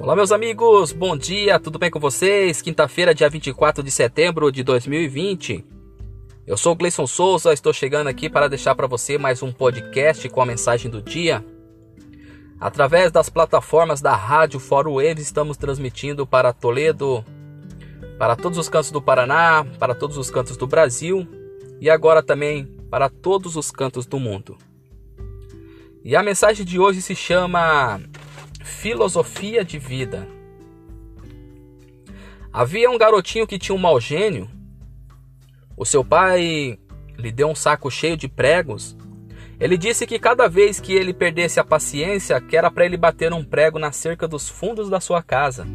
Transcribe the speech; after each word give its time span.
Olá, 0.00 0.16
meus 0.16 0.32
amigos, 0.32 0.92
bom 0.92 1.14
dia, 1.14 1.60
tudo 1.60 1.78
bem 1.78 1.90
com 1.90 2.00
vocês? 2.00 2.62
Quinta-feira, 2.62 3.14
dia 3.14 3.28
24 3.28 3.84
de 3.84 3.90
setembro 3.90 4.50
de 4.50 4.62
2020. 4.62 5.62
Eu 6.46 6.56
sou 6.56 6.72
o 6.72 6.74
Gleison 6.74 7.06
Souza, 7.06 7.52
estou 7.52 7.70
chegando 7.70 8.06
aqui 8.06 8.30
para 8.30 8.48
deixar 8.48 8.74
para 8.74 8.86
você 8.86 9.18
mais 9.18 9.42
um 9.42 9.52
podcast 9.52 10.26
com 10.30 10.40
a 10.40 10.46
mensagem 10.46 10.90
do 10.90 11.02
dia. 11.02 11.44
Através 12.58 13.12
das 13.12 13.28
plataformas 13.28 14.00
da 14.00 14.16
Rádio 14.16 14.58
Fórum 14.58 14.94
Waves, 14.94 15.24
estamos 15.26 15.58
transmitindo 15.58 16.26
para 16.26 16.54
Toledo, 16.54 17.22
para 18.18 18.34
todos 18.34 18.56
os 18.56 18.70
cantos 18.70 18.90
do 18.90 19.02
Paraná, 19.02 19.66
para 19.78 19.94
todos 19.94 20.16
os 20.16 20.30
cantos 20.30 20.56
do 20.56 20.66
Brasil 20.66 21.28
e 21.78 21.90
agora 21.90 22.22
também 22.22 22.64
para 22.90 23.10
todos 23.10 23.54
os 23.54 23.70
cantos 23.70 24.06
do 24.06 24.18
mundo. 24.18 24.56
E 26.02 26.16
a 26.16 26.22
mensagem 26.22 26.64
de 26.64 26.80
hoje 26.80 27.02
se 27.02 27.14
chama 27.14 28.00
Filosofia 28.70 29.62
de 29.62 29.78
vida. 29.78 30.26
Havia 32.50 32.90
um 32.90 32.96
garotinho 32.96 33.46
que 33.46 33.58
tinha 33.58 33.74
um 33.74 33.78
mau 33.78 34.00
gênio. 34.00 34.48
O 35.76 35.84
seu 35.84 36.02
pai 36.02 36.78
lhe 37.18 37.30
deu 37.30 37.48
um 37.48 37.54
saco 37.54 37.90
cheio 37.90 38.16
de 38.16 38.26
pregos. 38.26 38.96
Ele 39.58 39.76
disse 39.76 40.06
que 40.06 40.18
cada 40.18 40.48
vez 40.48 40.80
que 40.80 40.94
ele 40.94 41.12
perdesse 41.12 41.60
a 41.60 41.64
paciência, 41.64 42.40
que 42.40 42.56
era 42.56 42.70
para 42.70 42.86
ele 42.86 42.96
bater 42.96 43.34
um 43.34 43.44
prego 43.44 43.78
na 43.78 43.92
cerca 43.92 44.26
dos 44.26 44.48
fundos 44.48 44.88
da 44.88 44.98
sua 44.98 45.22
casa. 45.22 45.66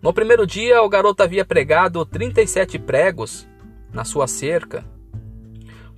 No 0.00 0.14
primeiro 0.14 0.46
dia, 0.46 0.80
o 0.80 0.88
garoto 0.88 1.22
havia 1.22 1.44
pregado 1.44 2.06
37 2.06 2.78
pregos 2.78 3.46
na 3.92 4.04
sua 4.04 4.26
cerca. 4.26 4.82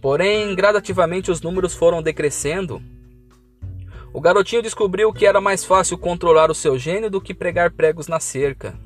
Porém, 0.00 0.54
gradativamente 0.54 1.30
os 1.30 1.42
números 1.42 1.74
foram 1.74 2.00
decrescendo 2.00 2.82
o 4.12 4.20
garotinho 4.20 4.62
descobriu 4.62 5.12
que 5.12 5.26
era 5.26 5.40
mais 5.40 5.64
fácil 5.64 5.96
controlar 5.96 6.50
o 6.50 6.54
seu 6.54 6.78
gênio 6.78 7.10
do 7.10 7.20
que 7.20 7.32
pregar 7.32 7.70
pregos 7.70 8.08
na 8.08 8.20
cerca. 8.20 8.78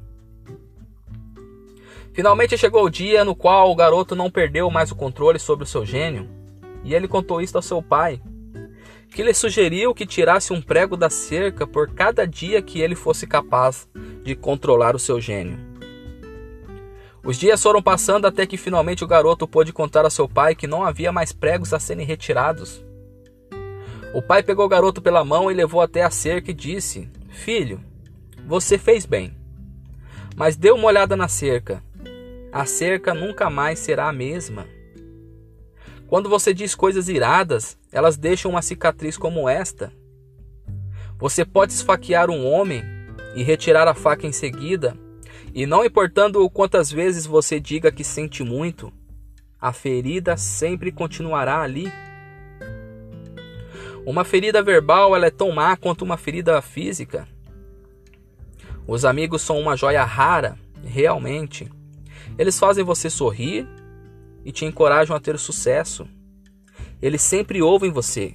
Finalmente 2.12 2.56
chegou 2.56 2.84
o 2.84 2.90
dia 2.90 3.24
no 3.24 3.34
qual 3.34 3.70
o 3.70 3.74
garoto 3.74 4.14
não 4.14 4.30
perdeu 4.30 4.70
mais 4.70 4.90
o 4.90 4.96
controle 4.96 5.38
sobre 5.38 5.64
o 5.64 5.66
seu 5.66 5.84
gênio, 5.84 6.28
e 6.84 6.94
ele 6.94 7.08
contou 7.08 7.40
isto 7.40 7.56
ao 7.56 7.62
seu 7.62 7.82
pai, 7.82 8.22
que 9.10 9.22
lhe 9.22 9.34
sugeriu 9.34 9.94
que 9.94 10.06
tirasse 10.06 10.52
um 10.52 10.62
prego 10.62 10.96
da 10.96 11.10
cerca 11.10 11.66
por 11.66 11.90
cada 11.92 12.26
dia 12.26 12.62
que 12.62 12.80
ele 12.80 12.94
fosse 12.94 13.26
capaz 13.26 13.88
de 14.22 14.34
controlar 14.34 14.94
o 14.94 14.98
seu 14.98 15.20
gênio. 15.20 15.58
Os 17.24 17.36
dias 17.36 17.60
foram 17.60 17.82
passando 17.82 18.26
até 18.26 18.46
que 18.46 18.56
finalmente 18.56 19.02
o 19.02 19.08
garoto 19.08 19.48
pôde 19.48 19.72
contar 19.72 20.06
a 20.06 20.10
seu 20.10 20.28
pai 20.28 20.54
que 20.54 20.68
não 20.68 20.84
havia 20.84 21.10
mais 21.10 21.32
pregos 21.32 21.74
a 21.74 21.80
serem 21.80 22.06
retirados. 22.06 22.85
O 24.16 24.22
pai 24.22 24.42
pegou 24.42 24.64
o 24.64 24.68
garoto 24.68 25.02
pela 25.02 25.22
mão 25.22 25.50
e 25.50 25.54
levou 25.54 25.82
até 25.82 26.02
a 26.02 26.08
cerca 26.10 26.50
e 26.50 26.54
disse: 26.54 27.06
Filho, 27.28 27.84
você 28.46 28.78
fez 28.78 29.04
bem. 29.04 29.36
Mas 30.34 30.56
dê 30.56 30.70
uma 30.70 30.86
olhada 30.86 31.14
na 31.14 31.28
cerca. 31.28 31.84
A 32.50 32.64
cerca 32.64 33.12
nunca 33.12 33.50
mais 33.50 33.78
será 33.78 34.08
a 34.08 34.12
mesma. 34.14 34.66
Quando 36.06 36.30
você 36.30 36.54
diz 36.54 36.74
coisas 36.74 37.10
iradas, 37.10 37.76
elas 37.92 38.16
deixam 38.16 38.52
uma 38.52 38.62
cicatriz 38.62 39.18
como 39.18 39.50
esta. 39.50 39.92
Você 41.18 41.44
pode 41.44 41.74
esfaquear 41.74 42.30
um 42.30 42.46
homem 42.46 42.82
e 43.34 43.42
retirar 43.42 43.86
a 43.86 43.92
faca 43.92 44.26
em 44.26 44.32
seguida, 44.32 44.96
e 45.54 45.66
não 45.66 45.84
importando 45.84 46.48
quantas 46.48 46.90
vezes 46.90 47.26
você 47.26 47.60
diga 47.60 47.92
que 47.92 48.02
sente 48.02 48.42
muito, 48.42 48.90
a 49.60 49.74
ferida 49.74 50.38
sempre 50.38 50.90
continuará 50.90 51.60
ali. 51.60 51.92
Uma 54.06 54.24
ferida 54.24 54.62
verbal 54.62 55.16
ela 55.16 55.26
é 55.26 55.30
tão 55.32 55.50
má 55.50 55.76
quanto 55.76 56.02
uma 56.02 56.16
ferida 56.16 56.62
física. 56.62 57.26
Os 58.86 59.04
amigos 59.04 59.42
são 59.42 59.58
uma 59.58 59.76
joia 59.76 60.04
rara, 60.04 60.56
realmente. 60.84 61.68
Eles 62.38 62.56
fazem 62.56 62.84
você 62.84 63.10
sorrir 63.10 63.66
e 64.44 64.52
te 64.52 64.64
encorajam 64.64 65.16
a 65.16 65.18
ter 65.18 65.36
sucesso. 65.40 66.06
Eles 67.02 67.20
sempre 67.20 67.60
ouvem 67.60 67.90
você, 67.90 68.32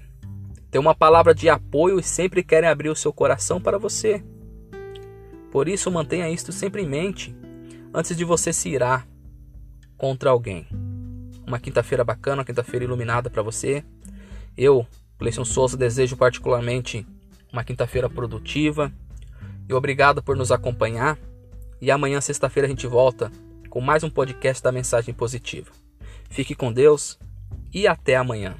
têm 0.69 0.81
uma 0.81 0.93
palavra 0.93 1.33
de 1.33 1.47
apoio 1.47 2.01
e 2.01 2.03
sempre 2.03 2.43
querem 2.43 2.69
abrir 2.69 2.89
o 2.89 2.95
seu 2.95 3.13
coração 3.13 3.61
para 3.61 3.77
você. 3.77 4.21
Por 5.53 5.69
isso, 5.69 5.89
mantenha 5.89 6.29
isto 6.29 6.51
sempre 6.51 6.81
em 6.81 6.87
mente 6.87 7.33
antes 7.93 8.17
de 8.17 8.25
você 8.25 8.51
se 8.51 8.67
irar 8.67 9.07
contra 9.97 10.31
alguém. 10.31 10.67
Uma 11.47 11.59
quinta-feira 11.59 12.03
bacana, 12.03 12.39
uma 12.39 12.45
quinta-feira 12.45 12.83
iluminada 12.83 13.29
para 13.29 13.41
você. 13.41 13.85
Eu 14.57 14.85
Gleison 15.21 15.45
Souza, 15.45 15.77
desejo 15.77 16.17
particularmente 16.17 17.05
uma 17.53 17.63
quinta-feira 17.63 18.09
produtiva 18.09 18.91
e 19.69 19.73
obrigado 19.73 20.23
por 20.23 20.35
nos 20.35 20.51
acompanhar. 20.51 21.15
E 21.79 21.91
amanhã, 21.91 22.19
sexta-feira, 22.19 22.65
a 22.65 22.69
gente 22.69 22.87
volta 22.87 23.31
com 23.69 23.79
mais 23.79 24.03
um 24.03 24.09
podcast 24.09 24.63
da 24.63 24.71
Mensagem 24.71 25.13
Positiva. 25.13 25.69
Fique 26.27 26.55
com 26.55 26.73
Deus 26.73 27.19
e 27.71 27.87
até 27.87 28.15
amanhã. 28.15 28.55